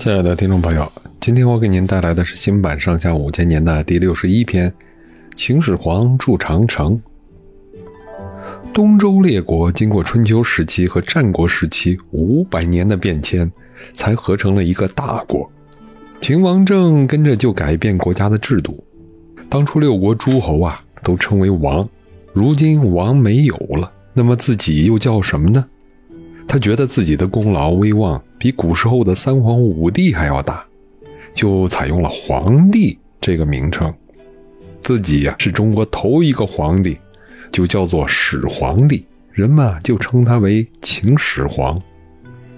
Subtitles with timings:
[0.00, 4.70] 亲爱的听众朋友，今天我给您带来的是新版《上下五千年》的第六十一篇
[5.36, 6.98] 《秦始皇筑长城》。
[8.72, 13.52] 东周列国经过春秋时期和战国时期五百年的变迁，
[13.92, 15.52] 才合成了一个大国。
[16.18, 18.82] 秦王政跟着就改变国家的制度。
[19.50, 21.86] 当初六国诸侯啊都称为王，
[22.32, 25.66] 如今王没有了，那么自己又叫什么呢？
[26.52, 30.64] 他觉得自己的功劳威望比古时候的三皇五帝还要大，
[31.32, 33.94] 就采用了皇帝这个名称。
[34.82, 36.98] 自己呀是中国头一个皇帝，
[37.52, 41.80] 就叫做始皇帝，人们就称他为秦始皇。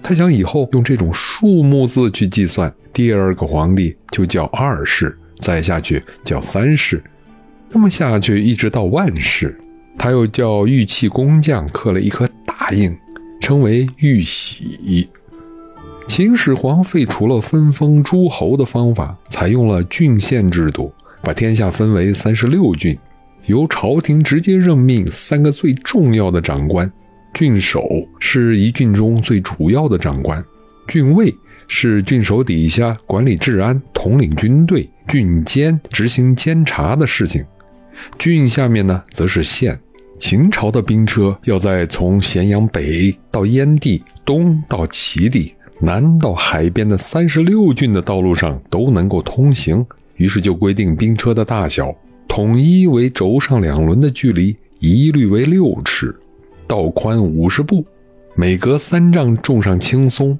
[0.01, 6.99] 他想以后用这种数目字去计算，第二个皇帝就叫二世，再下去叫三世，
[7.69, 9.55] 那么下去一直到万世。
[9.99, 12.91] 他又叫玉器工匠刻了一颗大印。
[13.43, 15.09] 称为玉玺。
[16.07, 22.97] 秦始皇废除了分封诸侯的方法，采用了郡县制度，把天下分为三十六郡，
[23.47, 26.89] 由朝廷直接任命三个最重要的长官。
[27.33, 27.85] 郡守
[28.17, 30.41] 是一郡中最主要的长官，
[30.87, 31.35] 郡尉
[31.67, 37.43] 是郡守底下管理治安、统领军队，郡监执行监察的事情，
[38.17, 39.77] 郡下面呢则是县。
[40.25, 51.93] 秦朝的兵车要在从咸阳北到燕地、东到齐地、南到海边的三十六郡的道路上都能够通行，于是就规定兵车的大小，
[52.25, 56.17] 统一为轴上两轮的距离一律为六尺，
[56.65, 57.85] 道宽五十步，
[58.33, 60.39] 每隔三丈种上青松。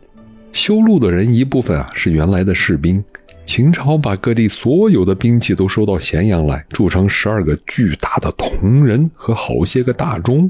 [0.53, 3.03] 修路的人一部分啊是原来的士兵。
[3.45, 10.50] 秦朝把各地所有的兵器都收到咸阳来，铸成十二个巨大的铜人和好些个大钟。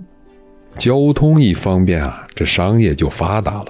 [0.75, 3.65] 交通一方便啊，这商业就发达了。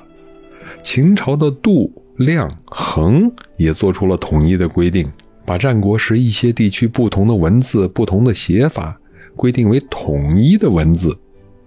[0.83, 5.09] 秦朝的度、量、衡也做出了统一的规定，
[5.45, 8.98] 把战国时一些地区不同的文字、不同的写法
[9.36, 11.17] 规定为统一的文字。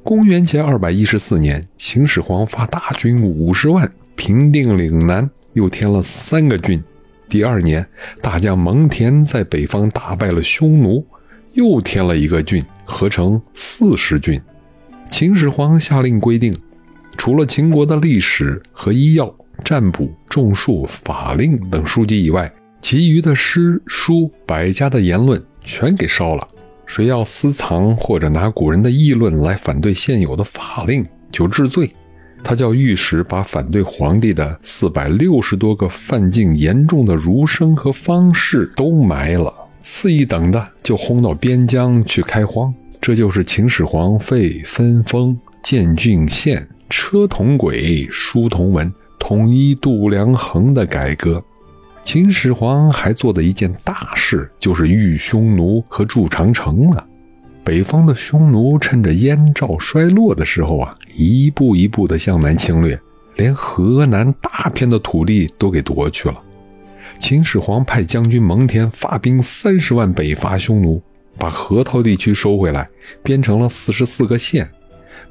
[0.02, 6.81] 公元前二百一十四年，秦始皇发大军五十万，平定岭南，又添了三个郡。
[7.28, 7.87] 第二年，
[8.22, 11.04] 大将蒙恬在北方打败了匈奴，
[11.54, 14.41] 又添了一个郡，合成四十郡。
[15.10, 16.54] 秦始皇下令规定，
[17.16, 26.47] 除了秦国的历史和医药、占卜、种树、法令等书籍以外，其余的诗书、百家的言论全给烧了。
[26.87, 31.93] 谁要私藏或者拿古人的议论来反对现有的法令，就治罪。
[32.48, 42.72] 他叫御史把反对皇帝的四百六十多个犯禁严重的儒生和方士都埋了，次一等的就轰到边疆去开荒。
[43.00, 51.42] 这就是秦始皇废分封、建郡县、车同轨、书同文、统一度量衡的改革。
[52.04, 57.04] 秦始皇还做的一件大事，就是御匈奴和筑长城了。
[57.66, 62.97] 北方的匈奴趁着燕赵衰落的时候啊，一步一步的向南侵略，
[63.34, 66.37] 连河南大片的土地都给夺去了。
[67.19, 71.03] 秦始皇派将军蒙恬发兵三十万北伐匈奴，
[71.37, 72.88] 把河套地区收回来，
[73.21, 74.71] 编成了四十四个县，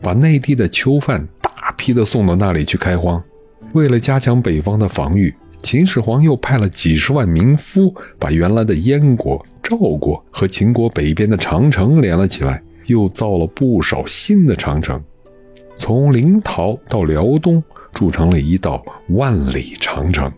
[0.02, 3.24] 把内地的囚犯大批的送到那里去开荒。
[3.72, 5.34] 为了加强北方的防御。
[5.66, 15.02] 秦始皇又派了几十万民夫，把原来的燕国、赵国和秦国北边的长城连了起来，又造了不少新的长城，
[15.76, 20.32] 从临洮到辽东筑成了一道万里长城。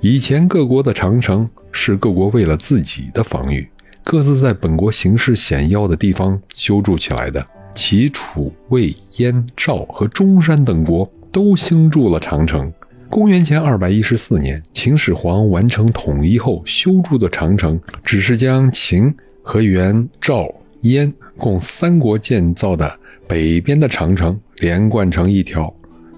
[0.00, 3.64] 以前各国的长城是各国为了自己的防御，
[4.02, 7.46] 各自在本国形势险要的地方修筑起来的。
[7.72, 12.72] 齐、楚、魏、燕、赵和中山等国都兴筑了长城。
[13.12, 20.48] 公元前二百一十四年，秦始皇完成统一后修筑的长城，只是将秦和元、赵、
[20.80, 22.90] 燕共三国建造的
[23.28, 25.70] 北边的长城连贯成一条。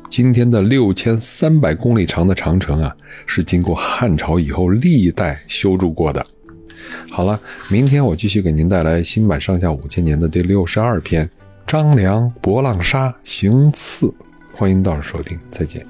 [0.08, 2.94] 今天的六千三百公里长的长城啊，
[3.26, 6.24] 是经过汉朝以后历代修筑过的。
[7.10, 11.26] 好了，明天我继续给您带来新版《上下五千年》的第六十二篇
[11.66, 14.06] 《张良博浪沙行刺》，
[14.52, 15.84] 欢迎到时收听，再见。